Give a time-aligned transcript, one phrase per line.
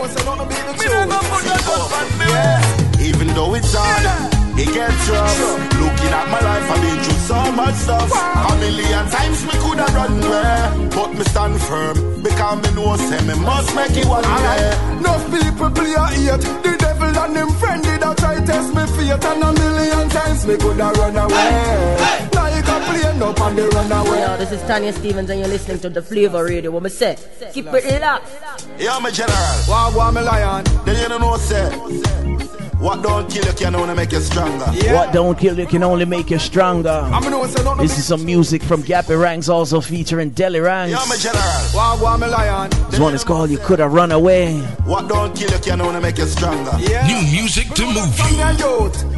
[0.00, 1.12] Me know say nothing beat the truth.
[2.32, 3.04] Yeah.
[3.04, 4.40] Even though it's hard.
[4.56, 5.38] It gets rough.
[5.80, 8.10] Looking at my life, I've been through so much stuff.
[8.12, 13.20] A million times me coulda run away, but me stand firm because me know say
[13.26, 14.72] me must make it one day.
[15.00, 16.44] Enough people play a hate.
[16.64, 20.46] The devil and him friend did a try test me faith, and a million times
[20.46, 21.96] me coulda run away.
[22.00, 22.39] Like a
[22.78, 23.88] plane up and they run.
[23.90, 26.70] Yo, this is Tanya Stephens, and you're listening to the Flavor Radio.
[26.70, 27.16] What me say?
[27.52, 28.30] Keep it locked.
[28.78, 29.36] Yeah, my general.
[29.68, 30.64] Wow, wow, me lion.
[30.84, 32.39] Then you know say.
[32.80, 34.64] What don't kill you can only make you stronger.
[34.72, 34.94] Yeah.
[34.94, 37.06] What don't kill you can only make you stronger.
[37.78, 40.92] This is some music from Gappy Ranks, also featuring Delly Ranks.
[40.92, 41.42] Yeah, my general.
[41.74, 42.70] Wow, wow, me lion.
[42.90, 44.58] This one is called You Coulda Run Away.
[44.86, 46.72] What don't kill you can only make you stronger.
[46.78, 47.06] Yeah.
[47.06, 48.40] New music to move you.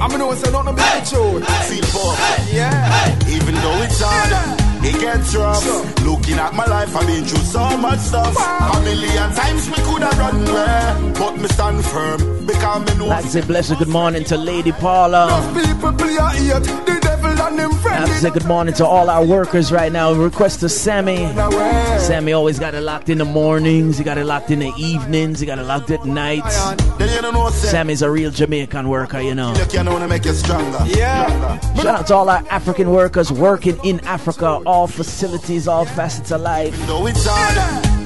[0.01, 1.47] I'm gonna say nothing but the truth.
[1.69, 2.55] Feel powerful.
[2.55, 3.29] Yeah.
[3.29, 4.59] Even though it's hard.
[4.85, 5.65] It gets rough.
[6.05, 8.35] Looking at my life, I've been through so much stuff.
[8.37, 12.32] A million times we coulda run away, but me stand firm because me know.
[13.09, 15.29] Like say blessed good morning to Lady Paula.
[15.55, 16.63] people play a hate.
[16.63, 18.05] The devil and him friend.
[18.05, 20.13] I say good morning to all our workers right now.
[20.13, 21.17] Request to Sammy.
[21.99, 23.99] Sammy always got it locked in the mornings.
[23.99, 25.41] He got it locked in the evenings.
[25.41, 26.57] He got it locked at nights.
[27.71, 29.53] Sammy's a real Jamaican worker, you know.
[30.87, 31.59] Yeah.
[31.77, 36.41] Shout out to all our African workers working in Africa, all facilities, all facets of
[36.41, 36.75] life.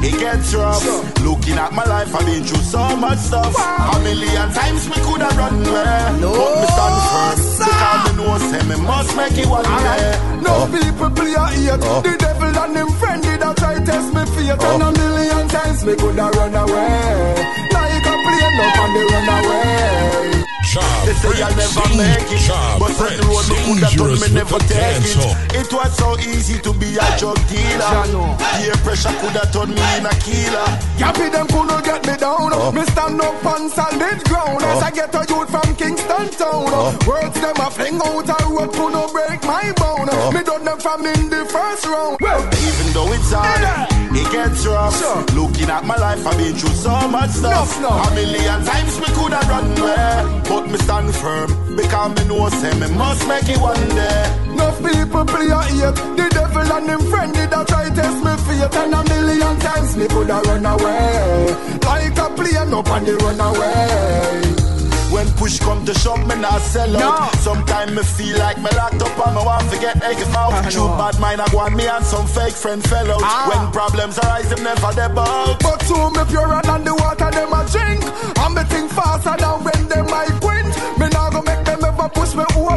[0.02, 0.84] It gets rough.
[1.24, 3.54] Looking at my life, I've been through so much stuff.
[3.56, 6.32] A million times me coulda run away, no.
[6.32, 10.36] but me stand firm because me know say me must make it one day.
[10.42, 10.66] No oh.
[10.70, 11.80] people play a hate.
[11.82, 12.02] Oh.
[12.02, 14.88] The devil and him friend did a try test me faith, and oh.
[14.88, 17.34] a million times me coulda run away.
[17.72, 20.35] Like a plane up and they run away.
[20.76, 24.60] They say I'll never make it, but on the road me coulda done me never
[24.68, 25.16] take it.
[25.56, 28.36] It was so easy to be a drug dealer.
[28.60, 30.68] Peer pressure coulda turned me in a killer.
[31.00, 32.52] Gappy them couldn't get me down.
[32.52, 32.72] Oh.
[32.72, 34.86] Me stand up on solid ground as oh.
[34.86, 36.68] I get a youth from Kingston town.
[36.68, 36.92] Oh.
[37.08, 40.12] Words them a fling out a road couldn't break my bone.
[40.34, 42.20] Me done them from in the first round.
[42.20, 45.34] Even though it's hard, it gets rough.
[45.34, 47.68] Looking at my life, I've been through so much stuff.
[47.84, 52.72] A million times me coulda run away, but me stand firm because me know say
[52.80, 54.22] me must make it one day.
[54.52, 55.98] Enough people play a hate.
[56.16, 59.96] The devil and him friend did a try test me faith, and a million times
[59.96, 61.76] me coulda run away.
[61.84, 64.65] Like a plane up and they run away.
[65.12, 67.34] When push come to shove, me not sell out.
[67.36, 70.52] Sometimes me feel like me locked up and me want to get egg out.
[70.52, 73.20] Ah, true bad mind, I want me and some fake friend fell out.
[73.22, 73.48] Ah.
[73.48, 75.58] When problems arise, them never bout.
[75.62, 78.02] But to me purer than the water them a drink.
[78.42, 80.74] And me think faster than when them I quint.
[80.98, 82.75] Me not go make them ever push me over.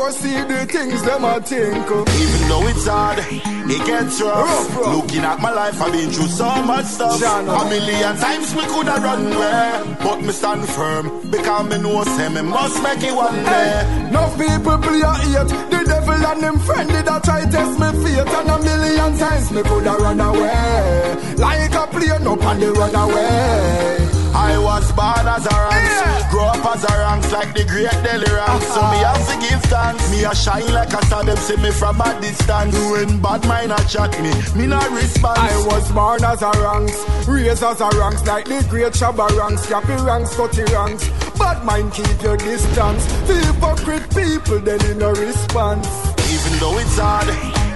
[0.00, 1.84] Me foresee the things them a think.
[1.84, 4.76] Even though it's hard, it gets rough.
[4.76, 7.20] Looking at my life, I've been through so much stuff.
[7.22, 12.28] A million times we coulda run away, but me stand firm because me know say
[12.30, 14.06] me must make it one day.
[14.08, 15.48] Enough people play a hate.
[15.70, 19.50] The devil and him friend did a try test me faith, and a million times
[19.52, 21.34] me coulda run away.
[21.36, 24.09] Like a plane up and they run away.
[24.34, 28.30] I was born as a ranks, grow up as a ranks like the great Delly
[28.30, 28.66] ranks.
[28.66, 30.10] So me have to give thanks.
[30.10, 32.74] Me a shine like a star, them see me from a distance.
[32.90, 35.38] When bad mind a chat me, me not respond.
[35.38, 36.98] I was born as a ranks,
[37.28, 41.08] raised as a ranks like the great Shabba ranks, Gappy ranks, Scotty ranks.
[41.38, 43.04] Bad mind keep your distance.
[43.26, 45.88] The hypocrite people they in a response.
[46.30, 47.28] Even though it's hard,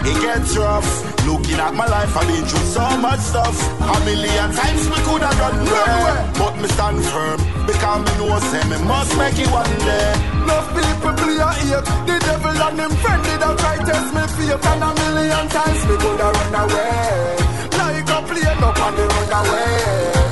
[0.07, 1.14] it gets rough.
[1.27, 3.57] Looking at my life, I've been through so much stuff.
[3.81, 8.63] A million times me coulda run away, but me stand firm because me know say
[8.69, 10.13] me must make it one day.
[10.45, 11.85] Enough people play a hate.
[12.07, 15.83] The devil and him friend did a try test me faith, and a million times
[15.89, 17.37] me coulda run away.
[17.79, 20.24] Like a plane up and they run away.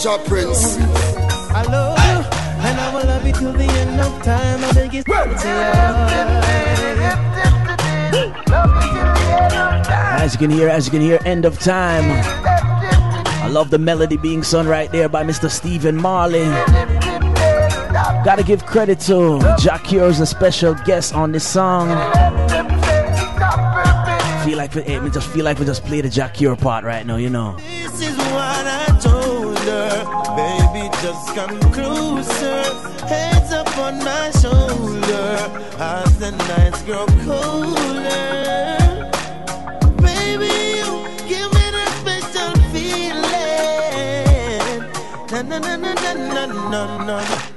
[0.00, 0.78] Out in a job, Prince.
[0.78, 2.24] I love you,
[2.64, 4.64] and I will love you till the end of time.
[4.64, 5.02] I beg you,
[10.22, 12.04] As you can hear, as you can hear, end of time.
[13.42, 15.50] I love the melody being sung right there by Mr.
[15.50, 16.44] Stephen Marley.
[18.24, 21.88] Gotta give credit to Jah Cure's, a special guest on this song.
[24.44, 27.06] Feel like we, hey, just feel like we just play the Jah Cure part right
[27.06, 27.56] now, you know.
[30.36, 32.62] Baby, just come closer.
[33.06, 35.28] Hands up on my shoulder
[35.78, 38.78] as the nights grow colder.
[40.00, 40.90] Baby, you
[41.28, 43.30] give me that special feeling.
[45.30, 47.50] Na na na na na na na na.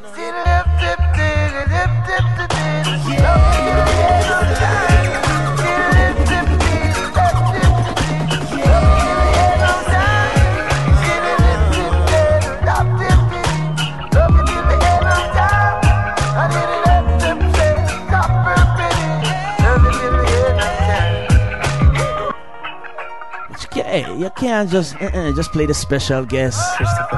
[23.94, 26.58] Hey, you can't just uh-uh, just play the special guest,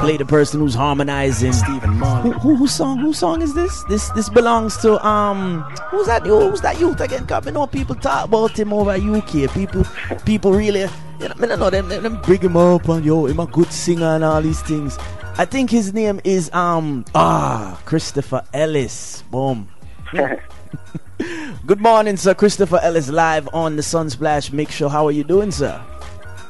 [0.02, 1.54] play the person who's harmonizing.
[1.54, 2.32] Stephen Marley.
[2.32, 3.00] Who, who, whose song?
[3.00, 3.86] Whose song is this?
[3.86, 5.62] This this belongs to um.
[5.90, 6.28] Who's that?
[6.28, 7.26] Who's that youth again?
[7.28, 9.50] Cause I know people talk about him over UK.
[9.54, 9.86] People
[10.26, 10.82] people really.
[10.82, 13.46] You know, I don't know them, them, them bring him up and yo, him a
[13.46, 14.98] good singer and all these things.
[15.38, 19.24] I think his name is um ah Christopher Ellis.
[19.32, 19.70] Boom.
[21.66, 22.34] Good morning, sir.
[22.34, 24.90] Christopher Ellis live on the Sunsplash Mix Show.
[24.90, 25.82] How are you doing, sir?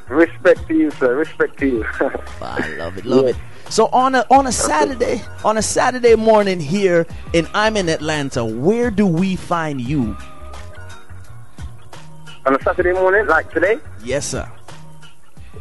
[0.09, 1.15] Respect to you, sir.
[1.15, 1.85] Respect to you.
[2.41, 3.35] I love it, love it.
[3.69, 8.45] So on a on a Saturday on a Saturday morning here and I'm in Atlanta,
[8.45, 10.15] where do we find you?
[12.45, 13.79] On a Saturday morning, like today?
[14.03, 14.47] Yes, sir.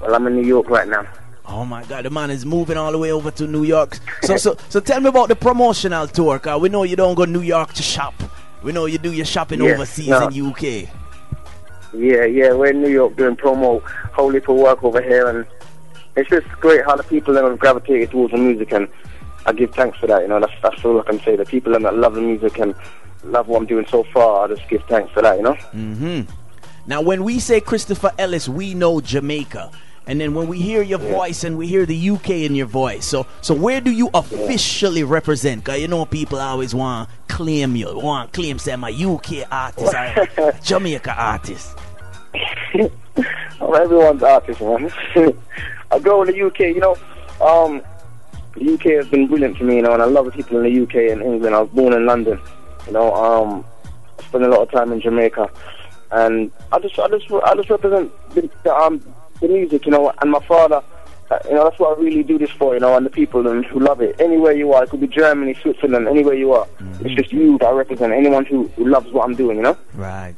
[0.00, 1.06] Well, I'm in New York right now.
[1.46, 3.98] Oh my God, the man is moving all the way over to New York.
[4.22, 6.38] So so so tell me about the promotional tour.
[6.38, 8.14] Cause we know you don't go to New York to shop.
[8.62, 10.28] We know you do your shopping Yes, overseas no.
[10.28, 10.62] in UK.
[11.92, 13.82] Yeah, yeah, we're in New York doing promo,
[14.14, 15.46] wholly for work over here, and
[16.16, 18.88] it's just great how the people that have gravitated towards the music, and
[19.46, 20.22] I give thanks for that.
[20.22, 21.36] You know, that's that's all I can say.
[21.36, 22.74] The people that love the music and
[23.24, 25.36] love what I'm doing so far, I just give thanks for that.
[25.36, 25.54] You know.
[25.54, 26.20] hmm
[26.86, 29.70] Now, when we say Christopher Ellis, we know Jamaica.
[30.06, 33.06] And then when we hear your voice and we hear the UK in your voice,
[33.06, 35.64] so so where do you officially represent?
[35.64, 39.94] Cause you know people always want claim you, want claim say I'm a UK artist
[39.94, 41.74] or a Jamaica artist.
[43.64, 44.92] I'm everyone's artist, man.
[45.90, 46.96] I go in the UK, you know.
[47.40, 47.82] Um,
[48.56, 50.64] the UK has been brilliant for me, you know, and I love the people in
[50.64, 51.54] the UK and England.
[51.54, 52.38] I was born in London,
[52.86, 53.14] you know.
[53.14, 53.64] Um,
[54.18, 55.48] I spent a lot of time in Jamaica,
[56.12, 59.00] and I just, I just, I just represent the, the, um,
[59.40, 60.82] the music, you know, and my father.
[61.30, 63.48] Uh, you know, that's what I really do this for, you know, and the people
[63.48, 64.14] and who love it.
[64.20, 66.68] Anywhere you are, it could be Germany, Switzerland, anywhere you are.
[67.00, 68.12] It's just you that I represent.
[68.12, 69.78] Anyone who, who loves what I'm doing, you know.
[69.94, 70.34] Right.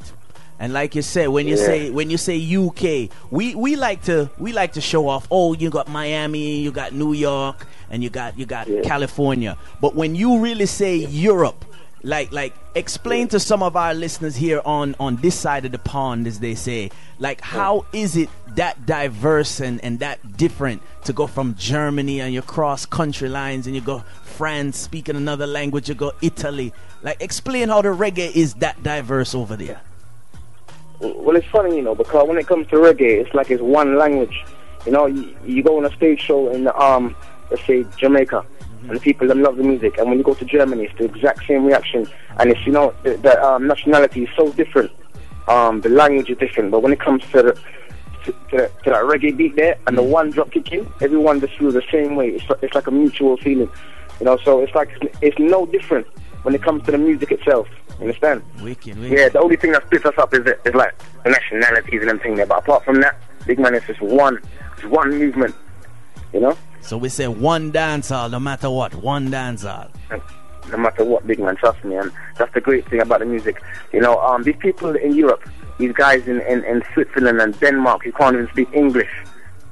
[0.59, 1.65] And like you said, when you Yeah.
[1.65, 5.27] say when you say UK, we, we like to we like to show off.
[5.29, 9.55] Oh, you got Miami, you got New York, and you got you got California.
[9.81, 11.63] But when you really say Europe,
[12.03, 15.79] like like explain to some of our listeners here on on this side of the
[15.79, 21.13] pond, as they say, like how is it that diverse and and that different to
[21.13, 25.87] go from Germany and you cross country lines and you go France, speaking another language,
[25.87, 26.73] you go Italy.
[27.03, 29.81] Like explain how the reggae is that diverse over there.
[30.99, 33.97] Well, it's funny, you know, because when it comes to reggae, it's like it's one
[33.97, 34.43] language.
[34.85, 37.15] You know, you, you go on a stage show in um,
[37.51, 38.43] let's say Jamaica,
[38.81, 41.05] and the people them love the music, and when you go to Germany, it's the
[41.05, 42.07] exact same reaction,
[42.39, 44.91] and it's you know the, the um, nationality is so different,
[45.47, 47.59] um, the language is different, but when it comes to the
[48.23, 51.57] to, to, to that reggae beat there and the one drop kick in, everyone just
[51.57, 52.29] feels the same way.
[52.29, 53.69] It's it's like a mutual feeling,
[54.19, 54.37] you know.
[54.37, 54.89] So it's like
[55.21, 56.07] it's no different
[56.43, 57.67] when it comes to the music itself.
[57.99, 58.43] You understand?
[58.61, 59.17] Wicked, wicked.
[59.17, 62.35] Yeah, the only thing that splits us up is is like the nationalities and everything
[62.35, 62.45] there.
[62.45, 64.39] But apart from that, big man, it's just one,
[64.75, 65.55] it's one movement.
[66.33, 69.87] You know, So we say one dance hall, no matter what, one dance hall.
[70.11, 70.21] And
[70.69, 71.95] no matter what, big man, trust me.
[71.95, 73.61] And that's the great thing about the music.
[73.93, 75.41] You know, um, these people in Europe,
[75.79, 79.09] these guys in, in, in Switzerland and Denmark, who can't even speak English.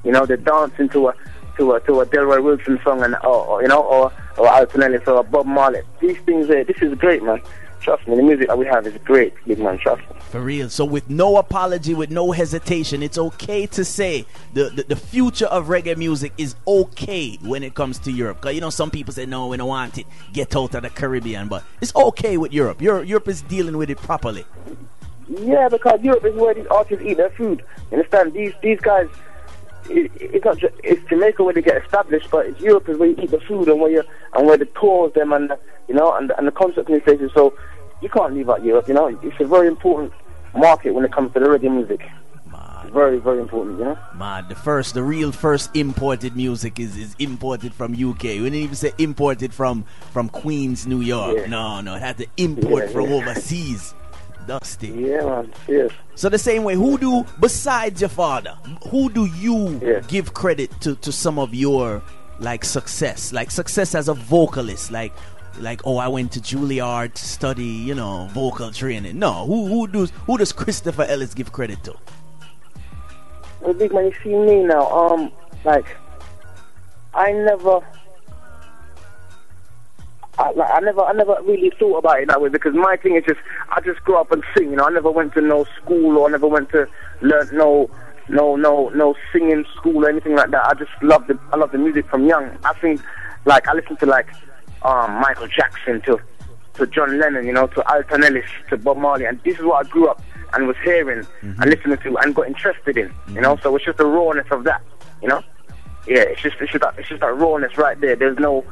[0.02, 1.14] You know, they're dancing to a
[1.58, 4.82] to a to a Delroy Wilson song and or, or you know or or Alton
[4.82, 5.80] Ellis or Bob Marley.
[6.00, 7.40] These things, uh, this is great, man.
[7.86, 9.78] Trust me, the music that we have is great, big man.
[9.78, 10.16] Trust me.
[10.30, 10.68] For real.
[10.68, 15.46] So with no apology, with no hesitation, it's okay to say the, the, the future
[15.46, 18.40] of reggae music is okay when it comes to Europe.
[18.40, 20.06] Because you know some people say no, we don't want it.
[20.32, 22.82] Get out of the Caribbean, but it's okay with Europe.
[22.82, 24.44] Europe, Europe is dealing with it properly.
[25.28, 27.62] Yeah, because Europe is where these artists eat their food.
[27.92, 28.32] You understand?
[28.32, 29.08] These these guys,
[29.88, 33.10] it, it's not just, it's Jamaica where they get established, but it's Europe is where
[33.10, 34.02] you eat the food and where you
[34.32, 37.30] and where the tours them and the, you know and the, and the concert places.
[37.32, 37.54] So
[38.00, 38.88] you can't leave out Europe.
[38.88, 40.12] You know, it's a very important
[40.54, 42.00] market when it comes to the reggae music.
[42.92, 43.98] Very, very important, you know.
[44.14, 48.22] Man, the first, the real first imported music is, is imported from UK.
[48.22, 51.36] We didn't even say imported from from Queens, New York.
[51.36, 51.46] Yeah.
[51.46, 53.16] No, no, it had to import yeah, from yeah.
[53.16, 53.94] overseas.
[54.46, 54.88] Dusty.
[54.88, 55.52] Yeah, man.
[55.66, 55.90] Yes.
[56.14, 58.56] So the same way, who do besides your father,
[58.90, 62.00] who do you give credit to to some of your
[62.38, 65.12] like success, like success as a vocalist, like
[65.60, 69.18] like oh I went to Juilliard to study, you know, vocal training.
[69.18, 71.94] No, who who does who does Christopher Ellis give credit to?
[73.60, 74.88] Well, big man, you see me now.
[74.90, 75.32] Um,
[75.64, 75.86] like
[77.14, 77.80] I never
[80.38, 83.16] I, like, I never, I never really thought about it that way because my thing
[83.16, 84.70] is just, I just grew up and sing.
[84.70, 86.86] You know, I never went to no school or I never went to
[87.22, 87.88] learn no,
[88.28, 90.66] no, no, no singing school or anything like that.
[90.66, 92.50] I just love the, I love the music from young.
[92.64, 93.00] I think,
[93.46, 94.28] like, I listen to like,
[94.86, 96.20] um, Michael Jackson to,
[96.74, 99.84] to John Lennon, you know, to Alton Ellis, to Bob Marley, and this is what
[99.84, 101.60] I grew up and was hearing mm-hmm.
[101.60, 103.08] and listening to and got interested in.
[103.08, 103.36] Mm-hmm.
[103.36, 104.82] You know, so it's just the rawness of that.
[105.22, 105.42] You know,
[106.06, 108.16] yeah, it's just, it's just that, it's just that rawness right there.
[108.16, 108.64] There's no,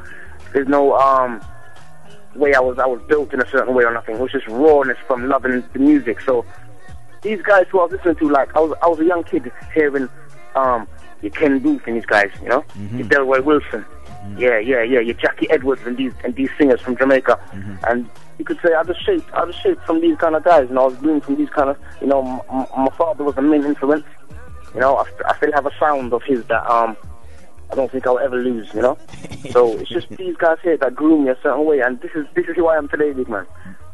[0.53, 1.41] there's no, um
[2.35, 4.15] way I was I was built in a certain way or nothing.
[4.15, 6.19] It was just rawness from loving the music.
[6.21, 6.45] So
[7.21, 9.51] these guys who I was listening to, like I was I was a young kid
[9.73, 10.09] hearing
[10.55, 10.87] um
[11.21, 13.01] your Ken Boothe and these guys, you know, mm-hmm.
[13.01, 13.85] Delroy Wilson,
[14.25, 14.39] mm-hmm.
[14.39, 17.75] yeah, yeah, yeah, your Jackie Edwards and these and these singers from Jamaica, mm-hmm.
[17.87, 20.69] and you could say I was shaped I was shaped from these kind of guys,
[20.69, 23.41] and I was doing from these kind of you know m- my father was a
[23.41, 24.05] main influence,
[24.73, 26.97] you know I, I still have a sound of his that um
[27.71, 28.97] I don't think I'll ever lose, you know.
[29.51, 32.25] so it's just these guys here that grew me a certain way, and this is
[32.35, 33.45] this is who I am today, big man.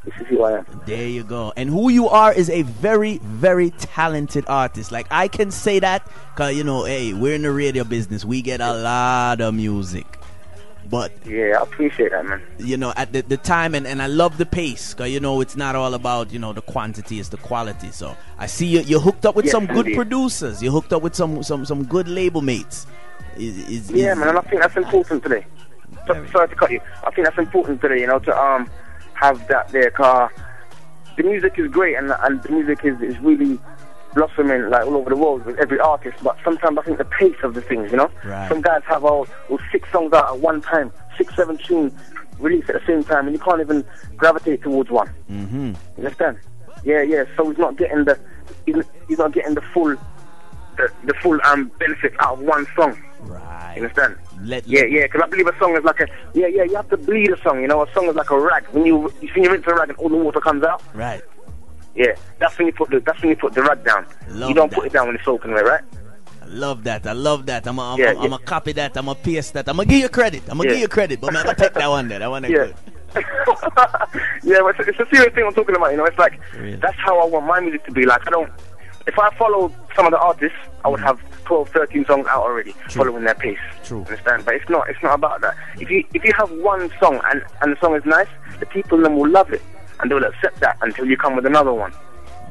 [0.04, 0.66] This is who I am.
[0.88, 1.54] There you go.
[1.56, 4.92] And who you are is a very, very talented artist.
[4.92, 8.26] Like I can say that, cause you know, hey, we're in the radio business.
[8.26, 10.18] We get a lot of music.
[10.90, 12.42] But yeah, I appreciate that, man.
[12.58, 15.40] You know, at the, the time, and, and I love the pace, cause you know
[15.42, 17.92] it's not all about you know the quantity, it's the quality.
[17.92, 19.96] So I see you you're hooked up with yes, some good indeed.
[19.96, 20.62] producers.
[20.62, 22.88] You're hooked up with some some some good label mates.
[23.38, 25.46] Is, is, yeah, man, and I think that's important today.
[26.32, 26.82] sorry to cut you.
[27.04, 28.70] I think that's important today, you know, to um
[29.14, 30.32] have that there car.
[31.16, 33.60] The music is great, and and the music is, is really
[34.14, 36.18] blossoming like all over the world with every artist.
[36.24, 38.50] But sometimes I think the pace of the things, you know, right.
[38.50, 41.94] some guys have all, all six songs out at one time, six, seven tunes
[42.40, 43.86] released at the same time, and you can't even
[44.18, 45.10] gravitate towards one.
[45.30, 45.68] Mm-hmm.
[45.68, 46.40] You understand?
[46.84, 47.26] Yeah, yeah.
[47.38, 48.20] So he's not getting the
[48.66, 48.76] he's,
[49.08, 49.96] he's not getting the full
[50.78, 53.02] the, the full um benefit out of one song.
[53.22, 53.76] Right.
[53.76, 54.18] You understand?
[54.44, 56.64] Let, yeah, yeah, because I believe a song is like a yeah, yeah.
[56.64, 57.62] You have to bleed a song.
[57.62, 58.66] You know, a song is like a rag.
[58.72, 60.82] When you you see you rinse a rag and all the water comes out.
[60.96, 61.22] Right.
[61.96, 64.06] Yeah, that's when you put the that's when you put the rag down.
[64.30, 64.76] Love you don't that.
[64.76, 65.84] put it down when it's wet, right?
[66.42, 67.06] I love that.
[67.06, 67.68] I love that.
[67.68, 68.38] I'm gonna yeah, yeah.
[68.46, 68.96] copy that.
[68.96, 69.68] I'm gonna paste that.
[69.68, 70.44] I'm gonna give you credit.
[70.50, 70.76] I'm gonna yeah.
[70.76, 72.20] give you credit, but I'm gonna take that one there.
[72.20, 72.50] That one yeah.
[72.50, 72.76] good.
[74.44, 75.92] yeah, but it's, it's a serious thing I'm talking about.
[75.92, 76.78] You know, it's like really?
[76.78, 78.06] that's how I want my music to be.
[78.06, 78.52] Like I don't.
[79.06, 81.06] If I follow some of the artists, I would mm.
[81.06, 83.04] have 12, 13 songs out already, True.
[83.04, 83.58] following their pace.
[83.84, 84.02] True.
[84.02, 84.46] Understand?
[84.46, 84.90] But it's not.
[84.90, 85.56] It's not about that.
[85.80, 88.30] If you if you have one song and and the song is nice,
[88.60, 89.62] the people then will love it
[90.02, 91.94] and they will accept that until you come with another one.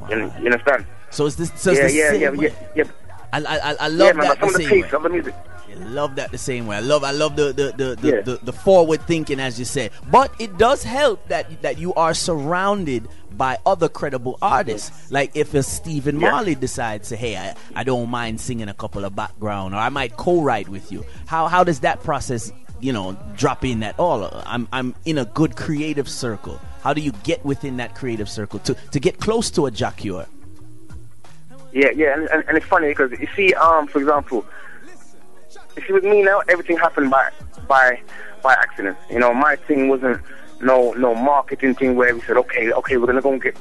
[0.00, 0.08] Wow.
[0.10, 0.86] You, you, understand?
[1.10, 1.52] So it's this.
[1.56, 2.84] So yeah, it's yeah, yeah, yeah, yeah,
[3.32, 4.90] I, I, I love yeah, man, that the of the way.
[4.90, 5.34] of the music.
[5.70, 6.76] I love that the same way.
[6.76, 8.20] I love I love the the, the, the, yeah.
[8.22, 9.90] the, the forward thinking as you say.
[10.10, 15.10] But it does help that that you are surrounded by other credible artists.
[15.10, 16.30] Like if a Stephen yeah.
[16.30, 19.88] Marley decides to, hey, I, I don't mind singing a couple of background, or I
[19.88, 21.04] might co-write with you.
[21.26, 24.28] How how does that process, you know, drop in at all?
[24.46, 26.60] I'm I'm in a good creative circle.
[26.82, 29.92] How do you get within that creative circle to to get close to a Jah
[29.96, 30.26] Cure?
[31.72, 34.44] Yeah, yeah, and, and, and it's funny because you see, um, for example,
[35.76, 37.30] you see with me now, everything happened by
[37.68, 38.00] by
[38.42, 38.96] by accident.
[39.10, 40.20] You know, my thing wasn't
[40.60, 43.56] no no marketing thing where we said, okay, okay, we're gonna go and get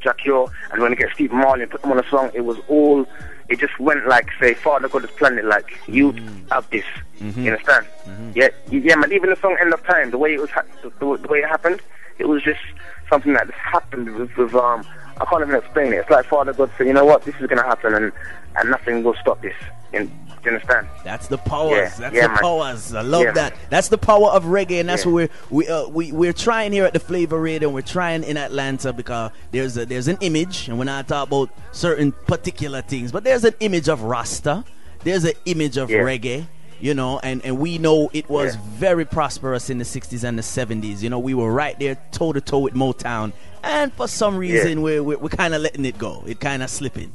[0.00, 2.30] Jah Cure and we're gonna get Steve Marley and put them on a song.
[2.34, 3.06] It was all
[3.48, 5.44] it just went like say, Father God has planned it.
[5.44, 6.52] Like you mm.
[6.52, 6.84] have this.
[7.20, 7.42] Mm-hmm.
[7.42, 7.86] You understand?
[8.06, 8.30] Mm-hmm.
[8.34, 9.12] Yeah, yeah, man.
[9.12, 11.48] Even the song End of Time, the way it was, ha- the, the, way it
[11.48, 11.80] happened,
[12.18, 12.60] it was just
[13.08, 14.84] something that just happened with, with um.
[15.20, 15.96] I can't even explain it.
[15.96, 18.12] It's like Father God said, you know what, this is gonna happen, and
[18.54, 19.56] and nothing will stop this.
[19.92, 20.08] You
[20.46, 20.86] understand?
[21.04, 21.72] That's the powers.
[21.72, 22.38] Yeah, That's yeah, the man.
[22.38, 22.94] powers.
[22.94, 23.52] I love yeah, that.
[23.52, 23.60] Man.
[23.70, 26.84] That's the power of reggae, and that's what we're we uh, we we're trying here
[26.84, 27.68] at the Flavor Radio.
[27.68, 31.28] and We're trying in Atlanta because there's a, there's an image, and we're not talking
[31.36, 34.64] about certain particular things, but there's an image of Rasta.
[35.04, 36.46] There's an image of reggae
[36.80, 38.60] you know, and, and we know it was yeah.
[38.70, 41.02] very prosperous in the 60s and the 70s.
[41.02, 43.32] You know, we were right there toe to toe with Motown,
[43.62, 44.84] and for some reason, yeah.
[44.84, 46.22] we're, we're, we're kind of letting it go.
[46.26, 47.12] It kind of slipping.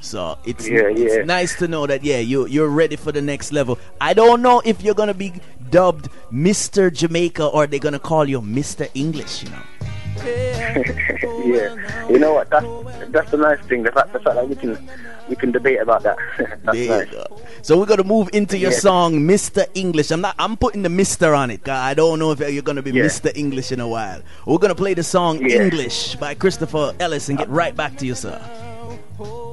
[0.00, 3.52] So it's, yeah, it's nice to know that yeah you you're ready for the next
[3.52, 3.78] level.
[4.00, 5.34] I don't know if you're gonna be
[5.70, 6.92] dubbed Mr.
[6.92, 8.88] Jamaica or they're gonna call you Mr.
[8.94, 9.42] English.
[9.42, 9.62] You know.
[11.44, 12.50] yeah, you know what?
[12.50, 12.66] That's
[13.08, 13.82] that's the nice thing.
[13.82, 14.88] The fact, the fact that we can
[15.28, 16.16] we can debate about that.
[16.64, 17.14] that's nice.
[17.62, 18.78] So we're gonna move into your yeah.
[18.78, 19.66] song, Mr.
[19.74, 20.10] English.
[20.10, 20.34] I'm not.
[20.38, 21.68] I'm putting the Mister on it.
[21.68, 23.04] I don't know if you're gonna be yeah.
[23.04, 23.36] Mr.
[23.36, 24.22] English in a while.
[24.46, 25.62] We're gonna play the song yeah.
[25.62, 28.40] English by Christopher Ellis and get right back to you, sir.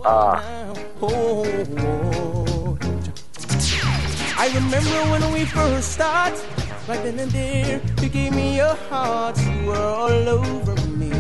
[0.06, 0.44] Ah.
[4.38, 6.65] I remember when we first started.
[6.88, 11.12] Right then and there, you gave me your heart, you were all over me.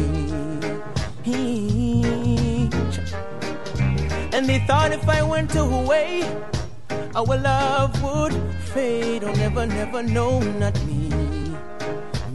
[4.32, 6.22] And they thought if I went away,
[7.16, 8.34] our love would
[8.76, 9.24] fade.
[9.24, 11.10] Oh, never, never, no, not me.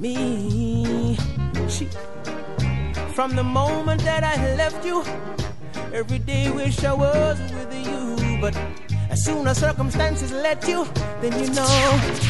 [0.01, 1.17] Me.
[1.69, 1.87] She.
[3.15, 5.05] From the moment that I left you,
[5.93, 8.57] every day wish I was with you, but
[9.11, 10.87] as soon as circumstances let you,
[11.21, 11.67] then you know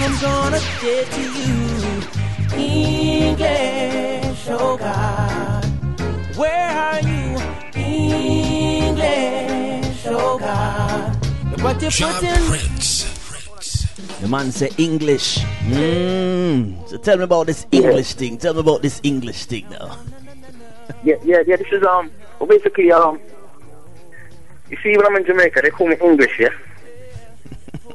[0.00, 2.02] I'm gonna get to you.
[2.56, 5.64] English, oh God,
[6.37, 7.38] where are you?
[7.80, 9.06] English,
[10.06, 11.16] oh God,
[11.62, 12.42] what you John put in.
[12.49, 13.06] Prince.
[14.20, 15.38] The man say English.
[15.64, 16.88] Mm.
[16.88, 18.36] So tell me about this English thing.
[18.36, 19.97] Tell me about this English thing now.
[21.04, 21.56] yeah, yeah, yeah.
[21.56, 23.19] This is um, well, basically um,
[24.71, 26.49] you see, when I'm in Jamaica, they call me English, yeah.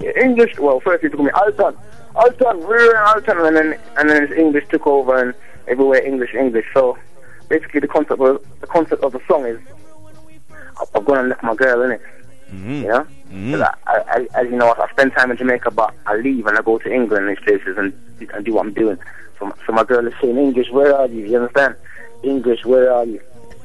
[0.02, 1.76] English, well, first they took me Alton,
[2.16, 5.34] Alton, we're in Alton, and then and then English took over, and
[5.68, 6.66] everywhere English, English.
[6.74, 6.98] So
[7.50, 9.60] basically, the concept of the concept of the song is
[10.94, 12.02] I've gone and left my girl in it.
[12.52, 12.72] Mm-hmm.
[12.72, 13.64] You know, mm-hmm.
[13.88, 16.62] I, I, as you know, I spend time in Jamaica, but I leave and I
[16.62, 17.94] go to England and these places and
[18.34, 18.98] and do what I'm doing.
[19.40, 21.26] So, so my girl is saying English, where are you?
[21.26, 21.76] You understand?
[22.24, 23.22] English, where are you?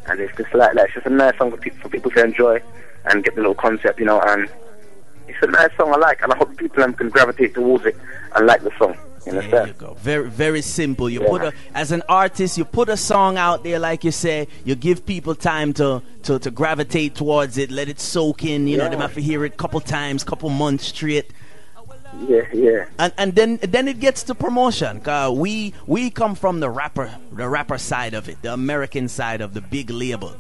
[0.07, 0.87] And it's just like that.
[0.87, 2.61] It's just a nice song for people, for people to enjoy
[3.05, 4.51] and get the little concept, you know, and
[5.31, 7.97] it's a nice song I like, and I hope people can gravitate towards it
[8.35, 8.97] and like the song.
[9.27, 9.53] You understand?
[9.53, 9.95] There you go.
[9.95, 11.11] Very, very simple.
[11.11, 11.29] You yeah.
[11.29, 14.49] put a, as an artist, you put a song out there, like you say.
[14.65, 18.67] You give people time to to, to gravitate towards it, let it soak in.
[18.67, 18.85] You yeah.
[18.85, 21.33] know, they have to hear it a couple times, couple months straight.
[22.27, 22.87] Yeah, yeah.
[22.99, 25.01] And and then then it gets to promotion.
[25.01, 29.43] Cause we we come from the rapper the rapper side of it, the American side
[29.43, 30.35] of the big label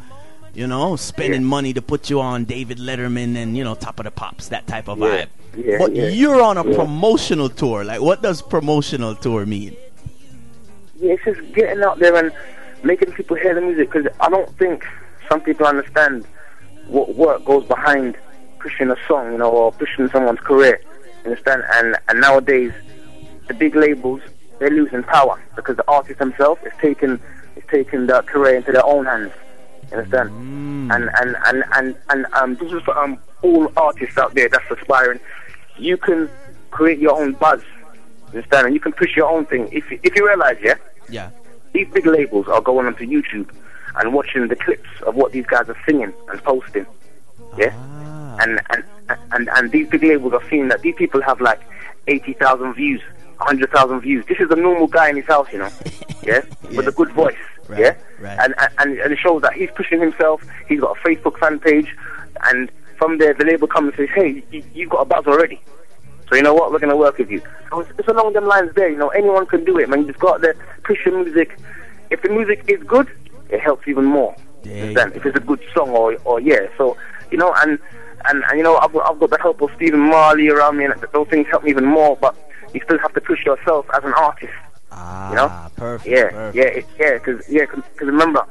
[0.54, 1.46] you know, spending yeah.
[1.46, 4.66] money to put you on David Letterman and you know Top of the Pops, that
[4.66, 5.06] type of yeah.
[5.06, 5.28] vibe.
[5.56, 7.84] Yeah, but you're on a promotional tour.
[7.84, 9.76] Like, what does promotional tour mean?
[11.00, 12.32] Yeah, it's just getting out there and
[12.84, 13.90] making people hear the music.
[13.90, 14.86] Because I don't think
[15.28, 16.26] some people understand
[16.86, 18.16] what work goes behind
[18.60, 20.80] pushing a song, you know, or pushing someone's career.
[21.24, 21.64] Understand?
[21.74, 22.72] And and nowadays,
[23.48, 24.20] the big labels
[24.60, 27.18] they're losing power because the artist himself is taking
[27.56, 29.32] is taking the career into their own hands.
[29.90, 30.31] You understand?
[30.31, 30.94] Mm.
[30.94, 34.70] And and and and and um, this is for um all artists out there that's
[34.70, 35.20] aspiring.
[35.79, 36.29] You can
[36.70, 37.62] create your own buzz.
[38.33, 38.66] You understand?
[38.66, 39.68] And you can push your own thing.
[39.72, 40.74] If if you realize, yeah,
[41.09, 41.31] yeah,
[41.72, 43.50] these big labels are going onto YouTube
[43.96, 46.87] and watching the clips of what these guys are singing and posting.
[47.57, 48.37] Yeah, ah.
[48.40, 48.85] and, and
[49.33, 51.61] and and these big labels are seeing that these people have like
[52.07, 53.00] eighty thousand views,
[53.38, 54.24] hundred thousand views.
[54.26, 55.70] This is a normal guy in his house, you know,
[56.22, 56.76] yeah, yeah.
[56.76, 57.37] with a good voice.
[57.70, 58.38] Right, yeah, right.
[58.40, 60.42] And, and and it shows that he's pushing himself.
[60.68, 61.94] He's got a Facebook fan page,
[62.44, 65.61] and from there the label comes and says, "Hey, you, you've got a buzz already."
[66.28, 66.70] So you know what?
[66.70, 67.42] We're going to work with you.
[67.70, 68.88] So it's, it's along them lines there.
[68.88, 70.00] You know, anyone can do it, man.
[70.00, 70.54] You just got to
[70.85, 71.59] push your music.
[72.11, 73.09] If the music is good,
[73.48, 74.35] it helps even more.
[74.94, 76.66] Then, if it's a good song or or yeah.
[76.76, 76.96] So
[77.30, 77.78] you know, and
[78.26, 80.94] and, and you know, I've I've got the help of Stephen Marley around me, and
[81.12, 82.16] those things help me even more.
[82.16, 82.37] But
[82.74, 84.52] you still have to push yourself as an artist.
[84.92, 85.70] Ah, you know?
[85.76, 86.11] perfect.
[86.11, 86.57] Yeah, perfect.
[86.57, 87.12] yeah, it, yeah.
[87.14, 88.44] Because yeah, cause, cause remember,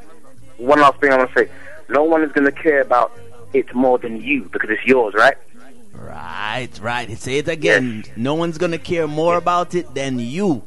[0.58, 1.52] one last thing I want to say:
[1.90, 3.12] no one is going to care about
[3.54, 5.38] it more than you because it's yours, right?
[5.94, 7.18] Right, right.
[7.18, 8.04] Say it again.
[8.06, 8.18] Yes.
[8.18, 9.42] No one's going to care more yes.
[9.42, 10.64] about it than you.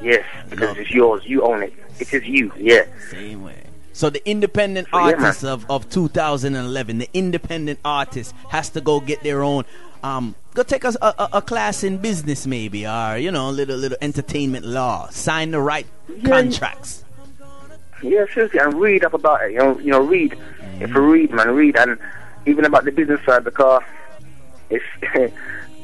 [0.00, 1.22] Yes, because it's yours.
[1.24, 1.72] You own it.
[1.98, 2.52] It is you.
[2.56, 2.84] Yeah.
[3.10, 3.64] Same way.
[3.92, 9.00] So the independent so, artist yeah, of, of 2011, the independent artist has to go
[9.00, 9.64] get their own
[10.04, 13.76] um, go take a, a, a, class in business maybe or you know a little
[13.76, 15.08] little entertainment law.
[15.10, 17.04] Sign the right yeah, contracts.
[18.02, 20.32] Yeah seriously and read up about it you know you know read.
[20.32, 20.82] Mm.
[20.82, 21.76] if you read man read.
[21.76, 21.98] And
[22.46, 23.82] even about the business side because
[24.70, 24.84] it's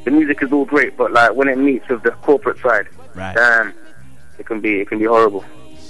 [0.05, 3.35] the music is all great but like when it meets with the corporate side right.
[3.37, 3.73] damn
[4.39, 5.45] it can be it can be horrible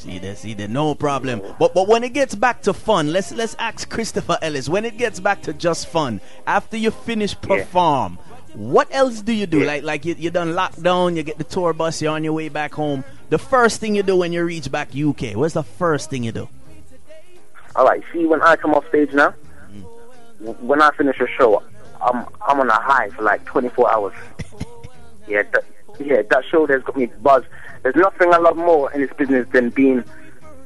[0.04, 1.40] See there, see there, no problem.
[1.58, 4.68] But but when it gets back to fun, let's let's ask Christopher Ellis.
[4.68, 8.54] When it gets back to just fun, after you finish perform, yeah.
[8.54, 9.60] what else do you do?
[9.60, 9.66] Yeah.
[9.66, 12.50] Like like you you done lockdown, you get the tour bus, you're on your way
[12.50, 13.02] back home.
[13.30, 16.32] The first thing you do when you reach back UK, what's the first thing you
[16.32, 16.50] do?
[17.74, 19.32] All right, see when I come off stage now,
[19.72, 20.60] mm.
[20.60, 21.62] when I finish a show,
[22.02, 24.14] I'm I'm on a high for like 24 hours.
[25.26, 25.64] yeah, that,
[25.98, 27.46] yeah, that show has got me buzzed.
[27.84, 30.02] There's nothing I love more in this business than being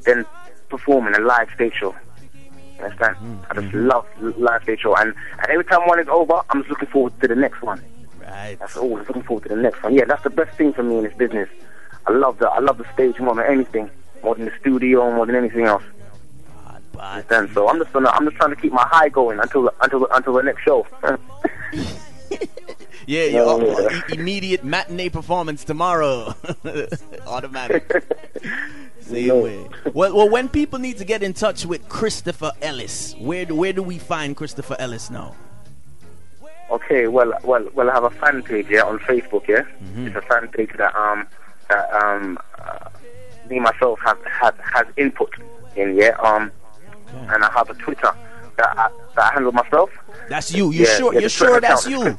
[0.04, 0.24] than
[0.68, 1.92] performing a live stage show.
[2.78, 3.16] You understand?
[3.16, 3.50] Mm-hmm.
[3.50, 6.70] I just love live stage show, and, and every time one is over, I'm just
[6.70, 7.83] looking forward to the next one.
[8.20, 8.57] Right.
[8.61, 9.94] That's always looking forward to the next one.
[9.94, 11.48] Yeah, that's the best thing for me in this business.
[12.07, 12.50] I love that.
[12.50, 13.90] I love the stage more than anything,
[14.22, 15.83] more than the studio, more than anything else.
[17.00, 17.50] Understand?
[17.52, 20.35] So I'm just gonna, I'm just trying to keep my high going until until until
[20.35, 20.87] the next show.
[23.09, 24.03] yeah, yeah, oh, yeah.
[24.12, 26.35] immediate matinee performance tomorrow.
[27.27, 27.90] Automatic.
[29.01, 29.66] Same way.
[29.94, 33.73] Well, well, when people need to get in touch with Christopher Ellis, where do where
[33.73, 35.35] do we find Christopher Ellis now?
[36.71, 39.49] Okay, well, well, well, I have a fan page yeah on Facebook.
[39.49, 40.09] Yeah, mm-hmm.
[40.09, 41.27] it's a fan page that um
[41.71, 42.90] that um uh,
[43.49, 45.33] me myself have have has input
[45.77, 45.97] in.
[45.97, 46.53] Yeah, um,
[47.09, 47.35] okay.
[47.35, 48.12] and I have a Twitter
[48.59, 49.90] that I, that I handle myself.
[50.29, 50.71] That's you.
[50.71, 51.14] You yeah, sure?
[51.14, 52.18] Yeah, You're sure that's you?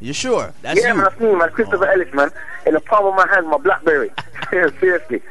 [0.00, 0.52] You sure?
[0.62, 0.94] That's yeah, you.
[0.94, 1.50] man, that's me, man.
[1.50, 1.92] Christopher oh.
[1.92, 2.30] Ellis, man.
[2.66, 4.10] In the palm of my hand, my BlackBerry.
[4.50, 5.22] Seriously.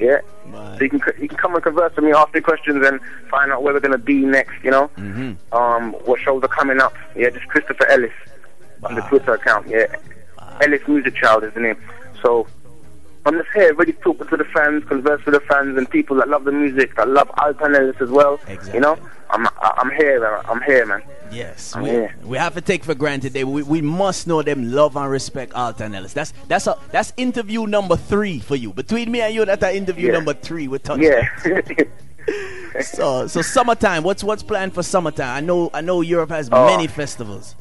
[0.00, 0.20] Yeah.
[0.52, 3.00] So you can you can come and converse with me, ask me questions, and
[3.30, 4.62] find out where we're gonna be next.
[4.62, 5.56] You know, mm-hmm.
[5.56, 6.94] um, what shows are coming up.
[7.14, 8.12] Yeah, just Christopher Ellis
[8.80, 8.90] wow.
[8.90, 9.68] on the Twitter account.
[9.68, 9.86] Yeah,
[10.38, 10.58] wow.
[10.60, 11.76] Ellis Music Child is the name.
[12.22, 12.46] So
[13.24, 16.16] I'm just here, ready to talk to the fans, converse with the fans, and people
[16.16, 18.34] that love the music, that love Alton Ellis as well.
[18.46, 18.74] Exactly.
[18.74, 18.98] You know,
[19.30, 20.44] I'm I'm here, man.
[20.48, 21.02] I'm here, man.
[21.32, 24.96] Yes, we, we have to take for granted that we, we must know them love
[24.96, 26.12] and respect Alton Ellis.
[26.12, 28.72] That's that's a that's interview number three for you.
[28.72, 30.12] Between me and you, that's interview yeah.
[30.12, 31.00] number three with Touch.
[31.00, 31.28] Yeah.
[32.80, 34.04] so so summertime.
[34.04, 35.36] What's what's planned for summertime?
[35.36, 37.56] I know I know Europe has uh, many festivals.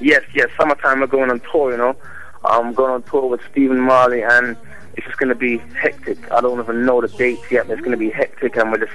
[0.00, 0.48] Yes, yes.
[0.56, 1.72] Summertime we're going on tour.
[1.72, 1.96] You know,
[2.44, 4.56] I'm going on tour with Stephen Marley, and
[4.96, 6.30] it's just going to be hectic.
[6.30, 8.78] I don't even know the dates yet, but it's going to be hectic, and we're
[8.78, 8.92] just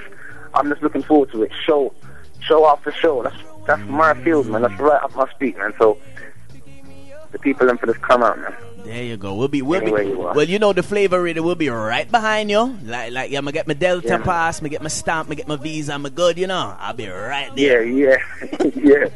[0.54, 1.52] I'm just looking forward to it.
[1.66, 1.92] Show
[2.40, 3.22] show after show.
[3.22, 3.36] That's
[3.66, 4.62] that's my field, man.
[4.62, 5.72] That's right up my street, man.
[5.78, 5.98] So
[7.32, 8.54] the people in for this come out, man.
[8.84, 9.34] There you go.
[9.34, 10.10] We'll be, we'll Anywhere be.
[10.10, 12.78] You well, you know the flavor radio will be right behind you.
[12.84, 15.36] Like, like, yeah, I'm gonna get my Delta yeah, pass, me get my stamp, me
[15.36, 16.38] get my visa, I'm good.
[16.38, 17.84] You know, I'll be right there.
[17.84, 19.08] Yeah, yeah, yeah,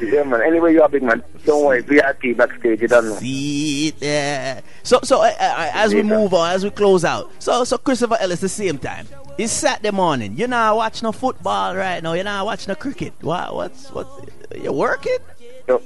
[0.00, 0.42] yeah, man.
[0.42, 1.22] Anyway, you are big man.
[1.44, 2.80] Don't worry, VIP backstage.
[2.80, 3.16] You don't know.
[3.16, 4.62] See there.
[4.82, 8.16] So, so uh, uh, as we move on, as we close out, so, so Christopher
[8.20, 9.06] Ellis, the same time.
[9.38, 10.36] It's Saturday morning.
[10.36, 12.12] You're not watching no football right now.
[12.12, 13.14] You're not watching no cricket.
[13.22, 13.54] What?
[13.54, 14.28] What's what?
[14.60, 15.18] You're working?
[15.66, 15.80] Yo,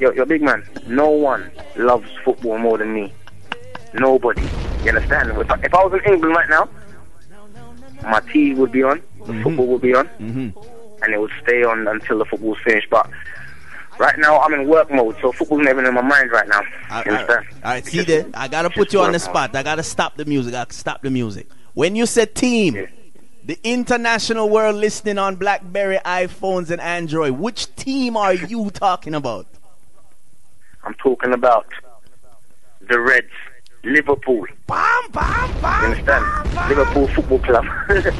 [0.00, 0.66] yo, yo, big man.
[0.86, 3.12] No one loves football more than me.
[3.94, 4.42] Nobody.
[4.82, 5.30] You understand?
[5.30, 6.68] If I, if I was in England right now,
[8.02, 9.42] my TV would be on, the mm-hmm.
[9.42, 11.02] football would be on, mm-hmm.
[11.02, 12.88] and it would stay on until the football's finished.
[12.88, 13.10] But
[13.98, 16.62] right now, I'm in work mode, so football's never in my mind right now.
[17.04, 17.46] You understand?
[17.62, 18.26] All right, see there.
[18.32, 19.54] I gotta put you on the spot.
[19.54, 20.54] I gotta stop the music.
[20.54, 21.48] I stop the music.
[21.74, 22.86] When you said team, yeah.
[23.44, 29.46] the international world listening on BlackBerry, iPhones, and Android, which team are you talking about?
[30.84, 31.66] I'm talking about
[32.88, 33.26] the Reds,
[33.84, 34.46] Liverpool.
[34.66, 36.54] Bam, bam, bam, you understand?
[36.54, 37.64] Bam, Liverpool Football Club.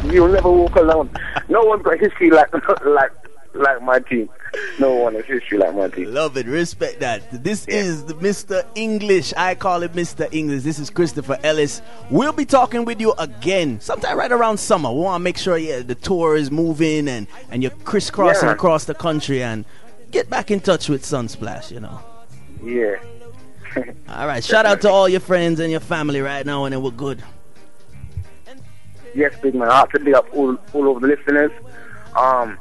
[0.13, 1.11] You'll never walk alone.
[1.49, 2.53] No one's got history like
[2.85, 3.13] like
[3.55, 4.29] like my team.
[4.79, 6.13] No one has history like my team.
[6.13, 6.47] Love it.
[6.47, 7.45] Respect that.
[7.45, 7.77] This yeah.
[7.77, 8.65] is the Mr.
[8.75, 9.33] English.
[9.37, 10.33] I call it Mr.
[10.33, 10.63] English.
[10.63, 11.83] This is Christopher Ellis.
[12.11, 14.91] We'll be talking with you again sometime right around summer.
[14.93, 18.55] We want to make sure yeah, the tour is moving and, and you're crisscrossing yeah.
[18.55, 19.65] across the country and
[20.11, 22.01] get back in touch with Sunsplash, you know.
[22.63, 22.97] Yeah.
[24.09, 24.43] all right.
[24.43, 27.23] Shout out to all your friends and your family right now, and then we're good.
[29.15, 29.69] Yes, big man.
[29.69, 31.51] I have to be up all, all over the listeners.
[32.17, 32.59] Um,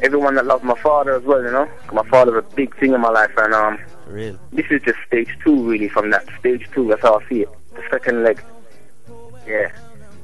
[0.00, 1.68] everyone that loves my father as well, you know.
[1.92, 4.38] My father's a big thing in my life, and um, really?
[4.52, 5.88] this is just stage two, really.
[5.88, 7.48] From that stage two, that's how I see it.
[7.74, 8.42] The second leg,
[9.46, 9.70] yeah,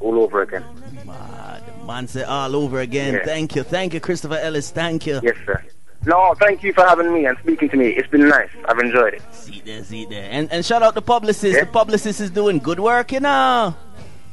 [0.00, 0.64] all over again.
[1.04, 3.14] Man, man say all over again.
[3.14, 3.24] Yeah.
[3.24, 4.70] Thank you, thank you, Christopher Ellis.
[4.70, 5.20] Thank you.
[5.22, 5.64] Yes, sir.
[6.06, 7.88] No, thank you for having me and speaking to me.
[7.88, 8.50] It's been nice.
[8.66, 9.22] I've enjoyed it.
[9.32, 10.28] See there, see there.
[10.30, 11.54] And and shout out the publicist.
[11.54, 11.64] Yeah.
[11.64, 13.74] The publicist is doing good work, you know.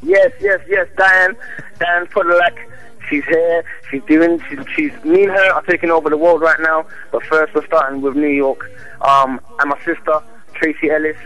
[0.04, 1.36] Yes, yes, yes, Diane.
[1.80, 2.58] Diane Podolak
[3.12, 3.64] She's here.
[3.90, 4.42] She's doing.
[4.50, 6.86] She's, she's me and her are taking over the world right now.
[7.12, 8.72] But first, we're starting with New York.
[9.02, 10.22] Um, and my sister
[10.54, 11.18] Tracy Ellis.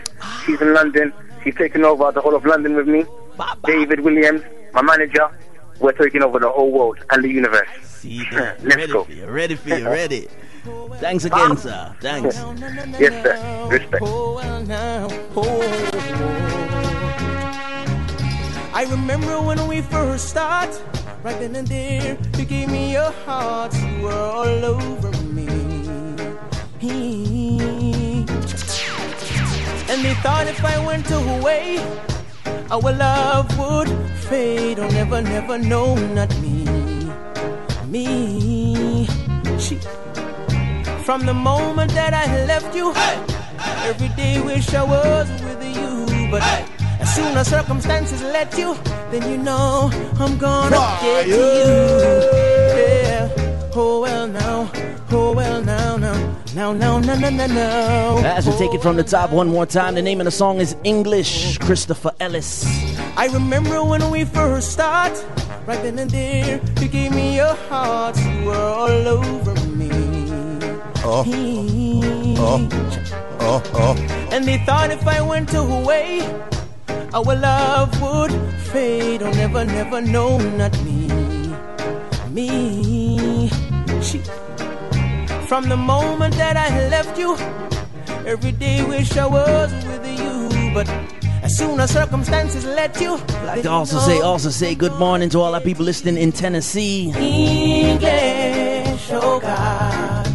[0.44, 1.12] She's in London.
[1.44, 3.04] She's taking over the whole of London with me.
[3.64, 5.28] David Williams, my manager.
[5.80, 7.68] We're taking over the whole world and the universe.
[7.82, 9.04] See Let's ready go.
[9.04, 9.84] For you, ready for you.
[9.88, 10.28] Ready.
[10.98, 11.94] Thanks again, sir.
[12.00, 12.36] Thanks.
[12.98, 13.68] yes, sir.
[13.70, 14.02] Respect.
[18.74, 20.80] I remember when we first started
[21.22, 22.18] right then and there.
[22.36, 25.46] You gave me your heart, you were all over me.
[29.88, 31.78] And they thought if I went away,
[32.70, 33.88] our love would
[34.28, 34.78] fade.
[34.78, 36.64] Oh, never, never, no, not me.
[37.88, 39.06] Me.
[41.04, 42.92] From the moment that I left you,
[43.88, 46.28] every day wish I was with you.
[46.30, 46.42] But
[47.00, 48.74] as soon as circumstances let you,
[49.10, 51.36] then you know I'm gonna get to you.
[52.76, 53.72] Yeah.
[53.74, 54.65] Oh well now,
[56.56, 58.22] No, no, no, no, no, no.
[58.24, 60.58] As we take it from the top one more time, the name of the song
[60.58, 62.64] is English, Christopher Ellis.
[63.14, 65.12] I remember when we first start,
[65.66, 69.90] right then and there, you gave me your heart, you were all over me.
[71.04, 71.24] Oh.
[72.38, 72.68] Oh.
[73.40, 73.62] Oh.
[73.74, 74.28] Oh.
[74.32, 76.22] And they thought if I went away,
[77.12, 78.32] our love would
[78.72, 79.20] fade.
[79.20, 81.06] Oh, never, never, no, not me.
[82.30, 83.50] Me.
[84.00, 84.22] She.
[85.48, 87.36] From the moment that I left you,
[88.26, 90.74] every day wish I was with you.
[90.74, 90.88] But
[91.44, 95.28] as soon as circumstances let you, I'd like to also say, also say good morning
[95.30, 97.12] to all our people listening in Tennessee.
[97.12, 100.26] English, oh God,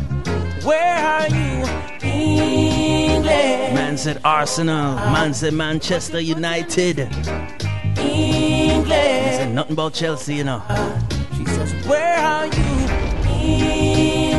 [0.63, 1.65] where are you?
[2.09, 3.73] English.
[3.73, 4.95] Man said Arsenal.
[4.95, 6.99] Man said Manchester United.
[7.99, 7.99] English.
[7.99, 10.63] He said nothing about Chelsea, you know.
[11.35, 12.87] She says, Where are you?
[13.37, 14.30] English.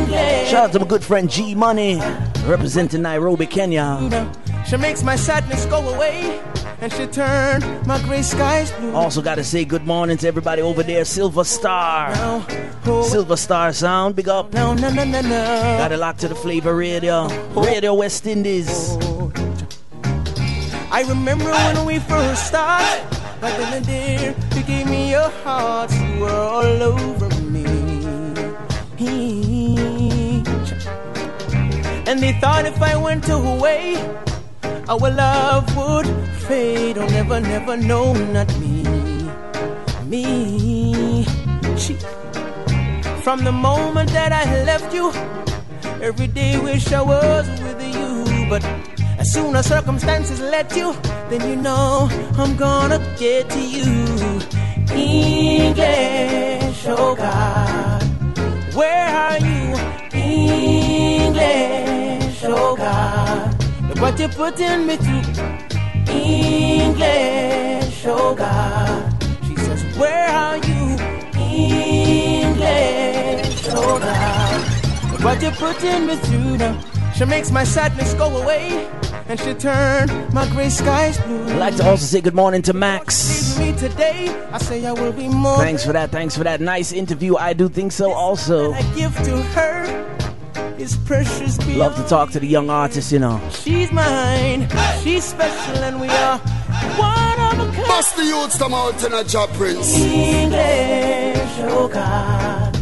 [0.47, 1.99] Shout out to my good friend G Money,
[2.45, 4.29] representing Nairobi, Kenya.
[4.67, 6.41] She makes my sadness go away.
[6.81, 8.93] And she turned my gray skies blue.
[8.93, 12.11] Also, gotta say good morning to everybody over there, Silver Star.
[12.15, 14.51] Oh, Silver Star Sound, big up.
[14.53, 15.77] No, no, no, no, no.
[15.77, 17.27] Got it locked to the flavor radio.
[17.55, 18.69] Radio West Indies.
[18.69, 19.31] Oh.
[20.91, 23.07] I remember when we first started.
[23.39, 25.91] Back in the day, you gave me your heart.
[25.91, 27.63] You were all over me.
[32.13, 33.97] And they thought if I went away,
[34.87, 36.05] our love would
[36.45, 36.99] fade.
[36.99, 38.83] Oh, never, never, no, not me.
[40.05, 41.25] Me.
[41.75, 41.95] She.
[43.23, 45.11] From the moment that I left you,
[46.03, 48.45] every day wish I was with you.
[48.47, 48.63] But
[49.17, 50.93] as soon as circumstances let you,
[51.29, 53.89] then you know I'm gonna get to you.
[54.93, 58.03] English, oh God,
[58.75, 59.63] where are you?
[60.13, 61.82] English,
[62.43, 63.55] God,
[63.87, 65.21] look what you're putting me through.
[66.13, 70.97] English, God, she says, where are you?
[72.43, 74.01] English, God,
[75.11, 76.77] look what you're putting me through now.
[77.15, 78.89] She makes my sadness go away
[79.27, 81.45] and she turned my gray skies blue.
[81.45, 83.55] I'd like to also say good morning to Max.
[83.77, 85.57] Today, I say I will be more.
[85.57, 86.11] Thanks for that.
[86.11, 87.37] Thanks for that nice interview.
[87.37, 88.73] I do think so also.
[88.73, 90.12] I give to her
[90.79, 91.57] is precious.
[91.75, 93.41] Love to talk to the young artists, you know.
[93.51, 94.67] She's mine.
[95.03, 96.37] She's special, and we are
[96.97, 97.87] one of a kind.
[97.87, 99.95] Bust the youths come out in a job, Prince.
[99.97, 102.75] English, oh God,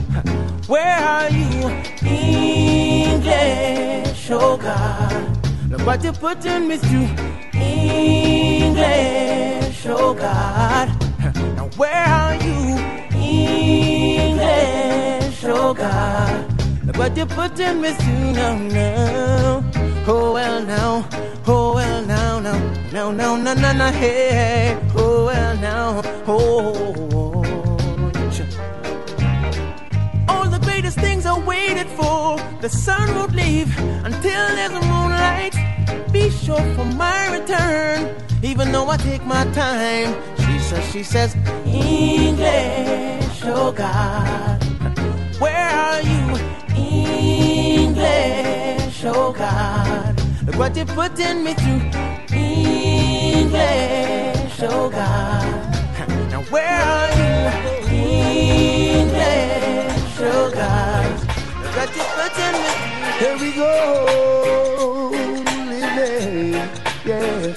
[0.68, 1.70] where are you?
[2.08, 3.42] English,
[4.32, 5.38] oh God.
[5.70, 7.10] Look what you're putting me through.
[7.54, 8.86] English,
[9.88, 10.90] oh God.
[11.56, 12.78] Now where are you?
[14.32, 16.51] English, oh God.
[17.02, 19.64] What you're putting me through now, now.
[20.06, 21.10] Oh well now,
[21.48, 22.60] oh well now, now,
[22.94, 27.42] no, no, no, no, no, hey, oh well now, oh.
[30.30, 35.56] All the greatest things I waited for, the sun won't leave until there's a moonlight.
[36.12, 40.14] Be sure for my return, even though I take my time.
[40.38, 41.36] She says, she says,
[41.66, 44.64] English, oh God,
[45.40, 46.21] where are you?
[48.02, 51.82] English, oh God, look what you're putting me through.
[52.36, 53.62] English,
[54.64, 55.76] oh God,
[56.32, 57.50] now where are you?
[59.00, 61.12] English, oh God,
[61.64, 63.22] look what you're putting me through.
[63.22, 63.72] Here we go,
[65.70, 66.54] living,
[67.06, 67.56] yeah.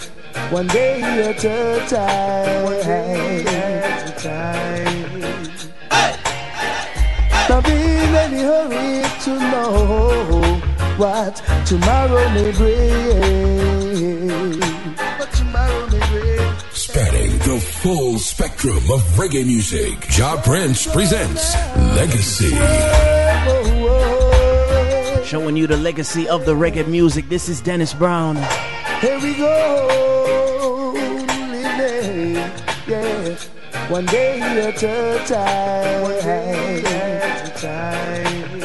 [0.51, 2.65] One day at a time.
[2.65, 5.13] One day at a time.
[7.49, 7.65] Not
[8.15, 10.61] in any hurry to know
[10.97, 14.61] what tomorrow may bring.
[15.19, 16.55] What tomorrow may bring.
[16.71, 21.55] Spanning the full spectrum of reggae music, Jah Prince presents
[21.97, 22.51] Legacy.
[25.25, 27.29] Showing you the legacy of the reggae music.
[27.29, 28.37] This is Dennis Brown.
[29.01, 32.35] Here we go, living,
[32.87, 33.37] yeah.
[33.89, 37.14] One day at a time.
[37.65, 38.61] Time.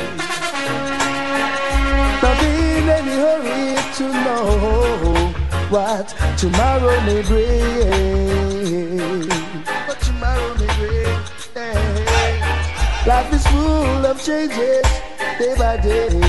[2.22, 5.32] Not in any hurry to know
[5.70, 6.08] what
[6.38, 8.50] tomorrow may bring.
[9.88, 11.20] What tomorrow may bring.
[11.56, 13.06] Yeah.
[13.08, 14.88] Life is full of changes,
[15.40, 16.20] day by day,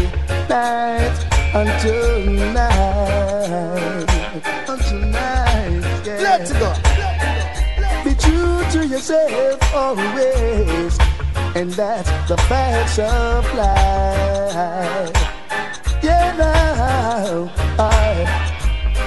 [0.49, 1.19] night
[1.61, 2.09] until
[2.55, 4.11] night,
[4.69, 5.83] until night.
[6.07, 6.21] Yeah.
[6.27, 6.71] Let's go.
[8.05, 10.99] Be true to yourself always,
[11.55, 15.13] and that's the facts of life.
[16.03, 18.25] Yeah, now I,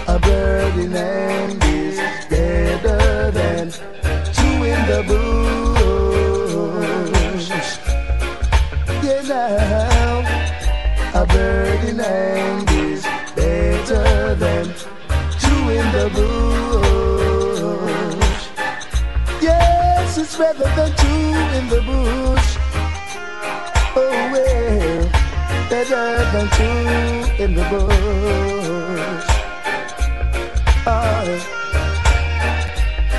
[0.08, 1.98] a bird in hand is
[2.30, 3.72] better than
[4.34, 6.28] two in the bush.
[9.04, 10.22] Yeah, now
[11.22, 13.04] a bird in hand is
[13.36, 14.66] better than
[15.40, 16.10] two in the
[20.26, 22.58] It's better than two in the bush.
[23.94, 25.10] Oh well,
[25.70, 29.26] better than two in the bush.
[30.88, 31.28] Oh.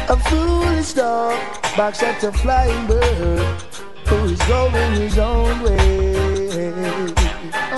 [0.09, 1.39] A foolish dog
[1.77, 3.63] barks at a flying bird
[4.07, 6.73] who is going his own way.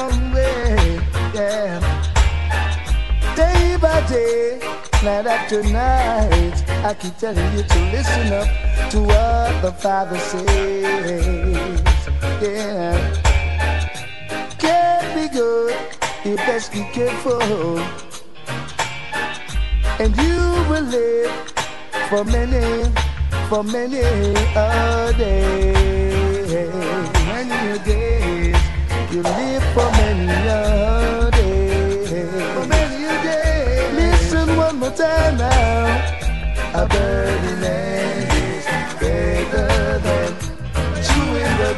[0.03, 1.01] Own way,
[1.35, 1.81] yeah.
[3.35, 4.61] Day by day,
[5.03, 11.81] night after night, I keep telling you to listen up to what the Father says.
[12.41, 12.95] Yeah.
[14.59, 15.75] Can't be good,
[16.25, 17.79] you best be careful.
[19.99, 20.39] And you
[20.71, 21.33] will live
[22.09, 22.91] for many,
[23.49, 24.03] for many
[24.55, 25.73] a day.
[27.27, 28.57] Many a days,
[29.11, 32.07] you live for many a day.
[32.55, 33.91] For many a day.
[33.95, 35.87] Listen one more time now.
[36.75, 38.26] A hand is
[39.07, 40.33] better than
[41.07, 41.71] two in the.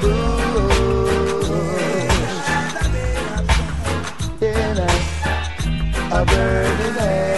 [4.41, 4.89] Yeah.
[6.11, 7.38] A bird in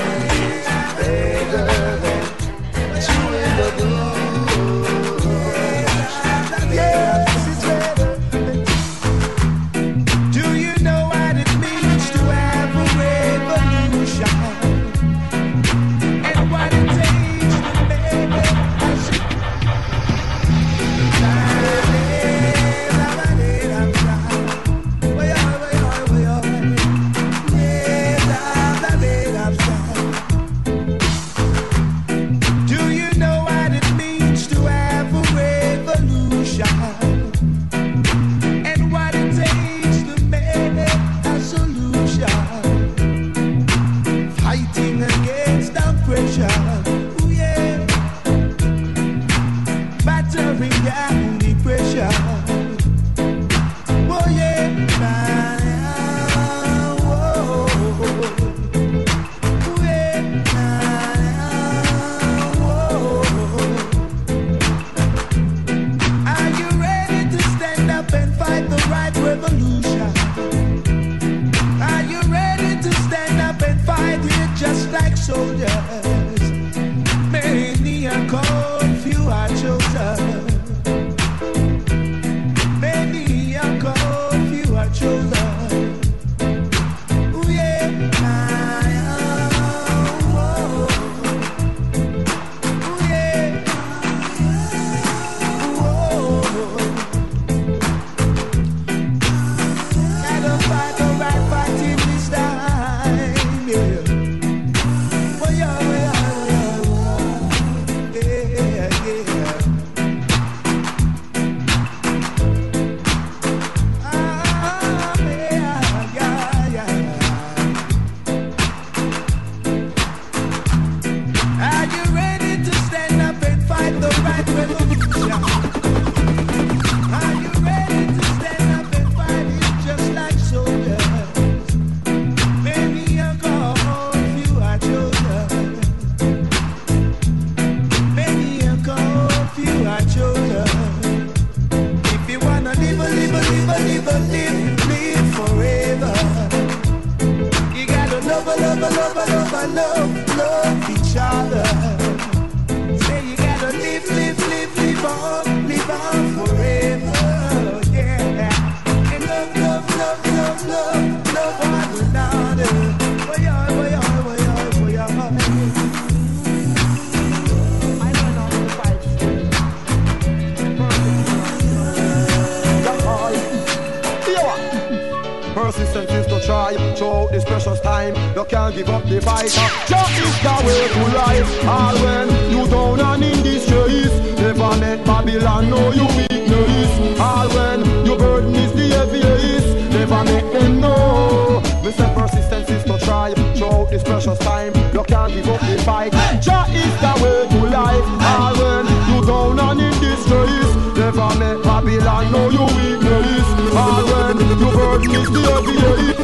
[176.77, 178.15] time Throughout this precious time.
[178.37, 179.53] You can't give up the fight.
[179.57, 181.65] Uh, just is the way to life.
[181.67, 187.21] All when you down and in distress Never let Babylon know you weakness.
[187.21, 191.61] All when your burden is the heaviest Never make them know.
[191.85, 194.75] Me say persistence is to try Throughout this precious time.
[194.93, 196.13] You can't give up the fight.
[196.41, 198.07] Just is the way to life.
[198.33, 203.47] All when you down and in distress Never make Babylon know you weakness.
[203.75, 206.20] All when your burden is the heaviest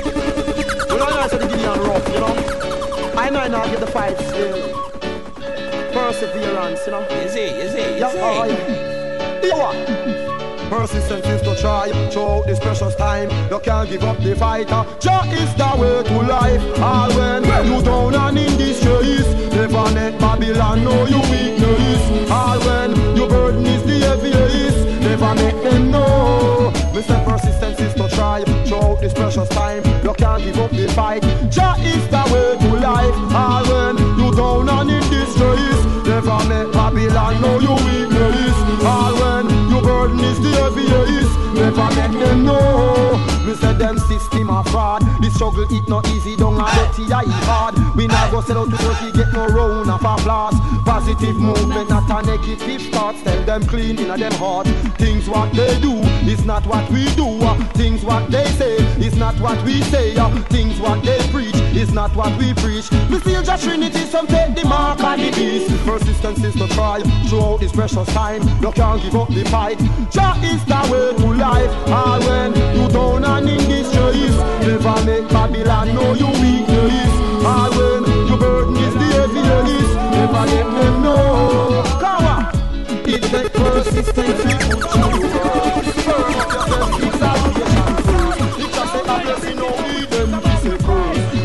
[2.16, 3.12] you know.
[3.14, 4.72] I might not get the fight uh, still.
[5.92, 7.02] Perseverance, you know.
[7.02, 7.56] Is it?
[7.58, 7.98] Is it?
[7.98, 8.44] Yeah, oh,
[9.42, 9.42] yeah.
[9.42, 10.35] Yeah.
[10.68, 13.30] Persistence is to try throughout this precious time.
[13.50, 14.68] You can't give up the fight.
[14.68, 16.80] Jah is the way to life.
[16.80, 22.30] All when you down and in distress, never let Babylon know you weakness.
[22.30, 26.72] All when your burden is the heaviest, never make them know.
[26.92, 27.24] Mr.
[27.24, 29.84] Persistence is to try throughout this precious time.
[30.02, 31.22] You can't give up the fight.
[31.48, 33.14] Jah is the way to life.
[33.32, 38.56] All when you down and in distress, never let Babylon know you weakness.
[38.84, 41.38] All when burden is the heaviest.
[41.54, 43.35] Never let them know.
[43.46, 45.02] Me say them system a fraud.
[45.22, 47.74] The struggle it not easy, don't a dirty I hard.
[47.96, 50.54] We not go sell out to dirty, get no round of applause.
[50.84, 53.22] Positive movement, not a negative thoughts.
[53.22, 54.66] Tell them clean in a them heart.
[54.98, 55.92] Things what they do
[56.26, 57.38] is not what we do.
[57.74, 60.14] Things what they say is not what we say.
[60.50, 62.90] Things what they preach is not what we preach.
[63.10, 65.70] We still just Trinity, some take the mark on the beast.
[65.84, 68.42] Persistence is to try throughout this precious time.
[68.60, 69.78] You can't give up the fight.
[70.10, 71.70] Jah is the way to life.
[71.88, 73.68] All when you down and in
[74.60, 77.12] never make Babylon know you weakness.
[77.44, 81.82] All when your burden is the heaviest, never let them know.
[82.00, 84.42] Come on, it take persistence.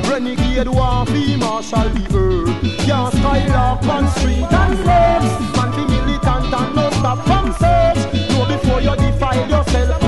[0.10, 2.46] Renegade war, be marshal the.
[2.86, 5.32] Can't skylark on street and slaves.
[5.58, 8.02] Man be militant and no stop from search
[8.48, 10.01] before you defile yourself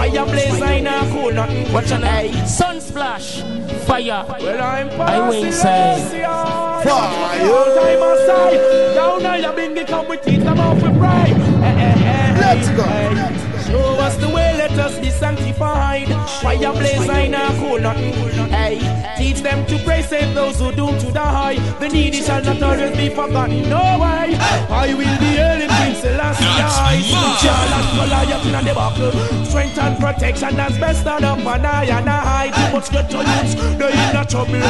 [0.00, 1.70] Fire blaze, I know cool nothing.
[1.74, 2.32] Watch an eye.
[2.46, 3.42] Sun splash.
[3.84, 4.24] Fire.
[4.40, 6.10] Well, I'm I wing say.
[6.82, 6.82] Fire.
[6.82, 8.94] Time aside.
[8.94, 11.32] Down now, you bring it come with teeth, I'm off with pride.
[11.32, 13.70] Eh, eh, eh, Let's go.
[13.70, 16.08] Show us the way, let us be sanctified.
[16.40, 18.14] Fire blaze, I know cool nothing.
[18.48, 18.78] Hey,
[19.18, 21.56] teach them to pray, save those who doomed to die.
[21.78, 23.68] The needy shall not always be forgotten.
[23.68, 24.19] No way.
[24.36, 26.44] I will be hailing King Selassie.
[27.40, 29.44] Charlotte Goliath in the buckle.
[29.44, 32.50] Strength and protection as best of up and I and I.
[32.50, 34.60] Too much get to use, they in a trouble.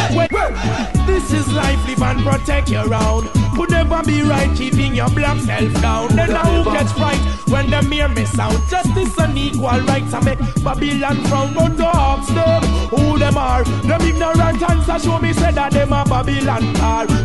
[1.06, 3.28] This is life, live and protect your own.
[3.56, 6.14] Could never be right, keeping your black self down.
[6.14, 8.58] Then now who gets right when the mere miss out?
[8.70, 10.14] Justice and equal rights.
[10.14, 11.76] I make Babylon frown, but
[12.20, 12.62] dogs them.
[12.90, 13.64] Who them are?
[13.64, 16.72] Them ignorant answer show me say that them a Babylon.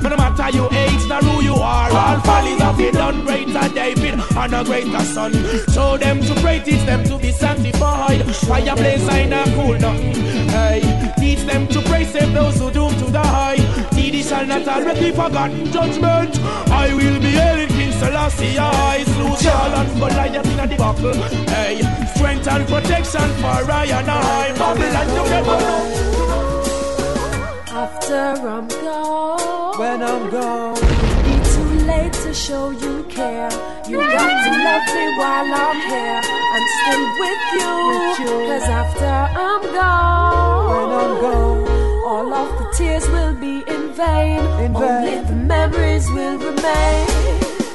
[0.01, 3.69] But no matter your age, nor who you are, all follies have been done greater
[3.73, 5.33] David and a greater son.
[5.73, 8.23] Show them to pray, teach them to be sanctified.
[8.35, 10.15] Fire blaze, I not cool nothing.
[10.49, 13.57] Hey, teach them to pray, save those who doomed to die.
[13.93, 16.39] Needy shall not already forgotten judgment.
[16.69, 18.57] I will be King Selassie.
[18.59, 21.13] I slew Saul and Goliath in the battle.
[21.55, 21.81] Hey,
[22.15, 24.53] strength and protection for Ryan I.
[24.57, 25.59] Babylon together.
[27.83, 28.23] After
[28.53, 30.75] I'm gone, when I'm gone,
[31.25, 33.51] be too late to show you care.
[33.87, 36.21] You got to love me while I'm here.
[36.55, 38.33] I'm still with you, with you.
[38.49, 39.15] Cause after
[39.45, 41.61] I'm gone, when I'm gone,
[42.05, 44.39] all of the tears will be in vain.
[44.63, 44.83] In vain.
[44.83, 47.14] Only the memories will remain.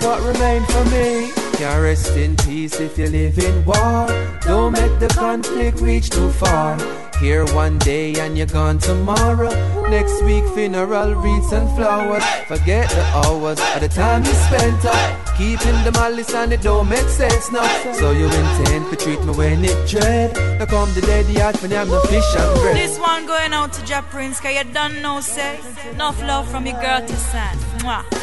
[0.01, 1.51] What remain for me?
[1.61, 4.07] can rest in peace if you live in war.
[4.41, 6.79] Don't make the conflict reach too far.
[7.21, 9.53] Here one day and you're gone tomorrow.
[9.91, 12.25] Next week, funeral wreaths and flowers.
[12.49, 15.37] Forget the hours or the time you spent up.
[15.37, 17.69] Keeping the malice and it don't make sense now.
[17.93, 20.35] So you intend to treat me when it dread.
[20.59, 21.25] Now come the day
[21.61, 22.75] when I'm no fish and bread.
[22.75, 25.61] This one going out to Jah Prince, cause you done no say.
[25.93, 27.55] Enough love from your girl to son.
[27.81, 28.20] Mwah.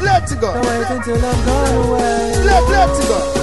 [0.00, 0.54] Let's go.
[0.54, 2.44] Don't wait until I'm gone away.
[2.44, 3.40] Let, let's go.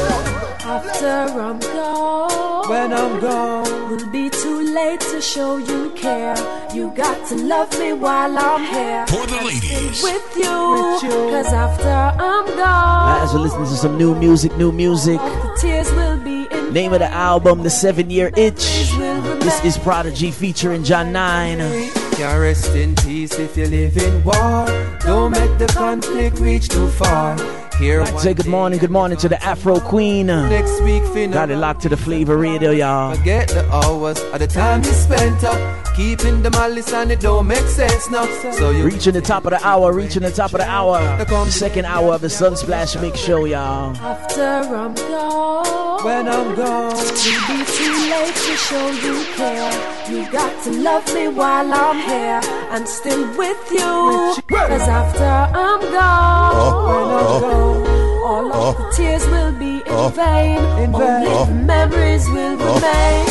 [0.67, 6.35] After I'm gone, when I'm gone, will be too late to show you care.
[6.73, 9.05] You got to love me while I'm here.
[9.07, 11.09] For the ladies, with you, with you.
[11.31, 15.19] Cause after I'm gone, as we're listening to some new music, new music.
[15.19, 18.91] The tears will be in Name of the album, The Seven Year Itch.
[19.39, 22.95] This is Protoje featuring Jah9 can rest in
[23.27, 24.65] peace if you live in war.
[25.01, 27.37] Don't make the conflict reach too far.
[27.77, 30.29] Here I'd say good morning, good morning to the Afro Queen.
[30.29, 30.49] Uh.
[30.49, 31.33] Next week, finna.
[31.33, 33.15] Got it locked to the flavor radio, y'all.
[33.15, 35.95] Forget the hours of the time you spent up.
[35.95, 38.25] Keeping the malice and it don't make sense now.
[38.53, 40.99] So you reaching the top of the hour, reaching the top of the hour.
[41.17, 43.95] The second hour of the Sunsplash Mix Show, y'all.
[43.97, 45.65] After I'm gone.
[45.65, 46.05] gone.
[46.05, 49.96] When I'm gone, it'll be too late to show you care.
[50.09, 52.39] You got to love me while I'm here
[52.71, 54.41] and still with you.
[54.47, 57.87] Cause after I'm gone, oh, when I'm oh, gone,
[58.23, 60.59] all of oh, the tears will be in vain.
[60.81, 63.25] in Only the memories will remain.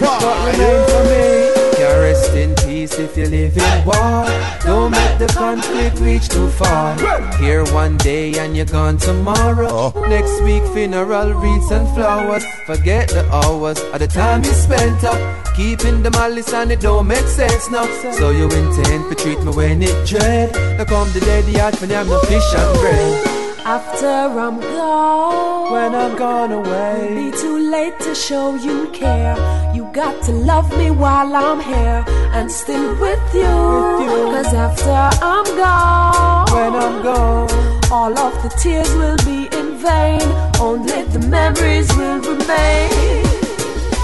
[0.00, 0.22] What
[0.56, 1.76] remain for me?
[1.76, 4.26] Can rest in peace if you live in war.
[4.64, 6.96] Don't make the conflict reach too far.
[7.38, 9.92] Here one day and you're gone tomorrow.
[9.94, 10.06] Oh.
[10.08, 12.44] Next week funeral wreaths and flowers.
[12.66, 15.20] Forget the hours of the time you spent up.
[15.56, 17.86] Keeping the malice and it don't make sense now.
[18.18, 20.52] So you intend to treat me when it dread.
[20.78, 23.41] Now come the day the heart when I'm no fish and bread.
[23.64, 29.36] After I'm gone, when I'm gone away, it'll be too late to show you care.
[29.72, 33.42] You got to love me while I'm here and still with you.
[33.42, 34.16] With you.
[34.34, 37.50] Cause after I'm gone, when I'm gone,
[37.92, 40.22] all of the tears will be in vain.
[40.60, 42.90] Only the memories will remain.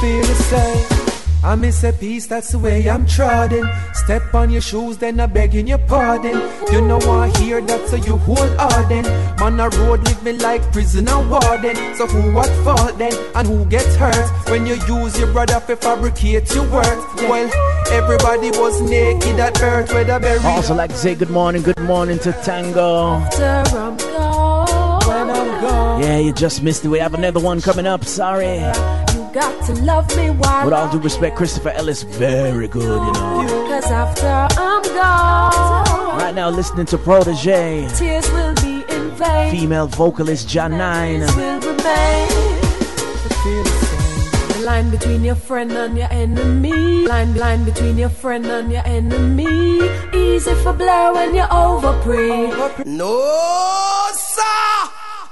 [0.01, 0.98] Feel the same.
[1.45, 3.65] I miss a piece, that's the way I'm trotting.
[3.95, 6.37] Step on your shoes, then I'm begging your pardon.
[6.73, 9.05] You know I hear that, so you hold harden.
[9.39, 11.77] Man, a road live me like prisoner warden.
[11.95, 15.77] So who what fault then, and who gets hurt when you use your brother to
[15.77, 17.15] fabricate your worth?
[17.23, 17.49] Well,
[17.93, 20.41] everybody was naked at birth, where the berry.
[20.45, 23.15] Also, like to say good morning, good morning to Tango.
[23.15, 23.45] After
[23.79, 26.03] I'm gone, when I'm gone.
[26.03, 26.89] Yeah, you just missed it.
[26.89, 28.05] We have another one coming up.
[28.05, 28.61] Sorry
[29.33, 33.67] got to love me while With all due respect, Christopher Ellis, very good, you know.
[33.69, 39.51] Cause after I'm gone, right now listening to Protoje, tears will be in vain.
[39.51, 41.21] Female vocalist Jah9.
[41.37, 42.29] Will remain.
[44.49, 47.07] The line between your friend and your enemy.
[47.07, 49.81] Line, line between your friend and your enemy.
[50.15, 52.51] Easy for blur when you're over pre.
[52.85, 53.98] No, sir.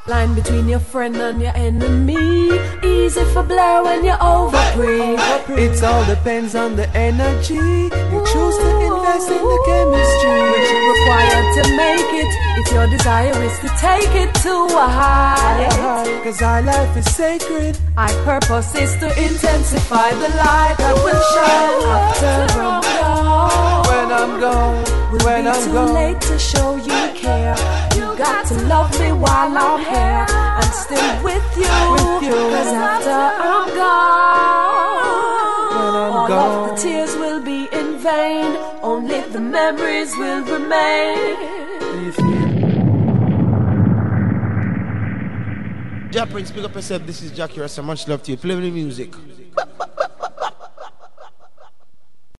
[0.08, 2.50] Line between your friend and your enemy.
[2.84, 5.18] Easy for blur when you're over free.
[5.58, 10.42] It all depends on the energy you choose to invest in the chemistry.
[10.52, 12.30] Which you require to make it.
[12.60, 16.20] If your desire is to take it to a high.
[16.22, 17.76] Cause our life is sacred.
[17.96, 23.86] Our purpose is to intensify the light that will shine after I'm gone.
[23.90, 25.10] When I'm gone.
[25.10, 25.94] Will when be I'm too gone.
[25.94, 27.85] late to show you care.
[28.16, 31.68] Got to love me while I'm here and still with you.
[31.92, 32.30] With you.
[32.32, 34.96] Cause after I'm gone,
[36.14, 36.70] all gone.
[36.70, 38.56] of the tears will be in vain.
[38.82, 41.36] Only the memories will remain.
[46.10, 47.04] Jah Prince, pick up yourself.
[47.04, 47.82] This is Jackie Rasta.
[47.82, 48.38] Much love to you.
[48.38, 49.12] Play the music.